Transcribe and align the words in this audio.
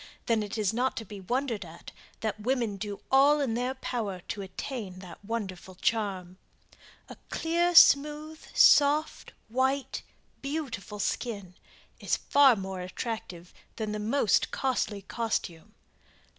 Then 0.25 0.41
it 0.41 0.57
is 0.57 0.73
not 0.73 0.97
to 0.97 1.05
be 1.05 1.19
wondered 1.21 1.63
at 1.63 1.91
that 2.21 2.39
women 2.39 2.77
do 2.77 3.03
all 3.11 3.39
in 3.39 3.53
their 3.53 3.75
power 3.75 4.19
to 4.29 4.41
attain 4.41 4.97
that 4.97 5.23
wonderful 5.23 5.75
charm. 5.75 6.39
A 7.07 7.15
clear, 7.29 7.75
smooth, 7.75 8.43
soft, 8.55 9.31
white, 9.47 10.01
beautiful 10.41 10.97
skin 10.97 11.53
is 11.99 12.17
far 12.17 12.55
more 12.55 12.81
attractive 12.81 13.53
than 13.75 13.91
the 13.91 13.99
most 13.99 14.49
costly 14.49 15.03
costume. 15.03 15.75